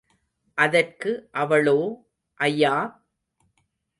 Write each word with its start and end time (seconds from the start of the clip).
அதற்கு 0.57 1.11
அவளோ, 1.33 1.77
ஐயா! 2.39 2.73